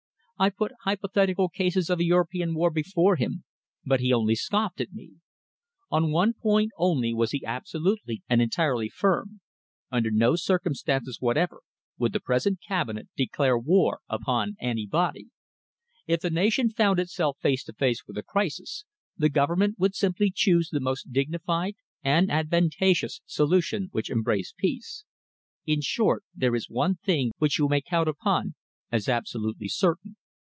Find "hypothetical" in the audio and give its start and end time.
0.85-1.49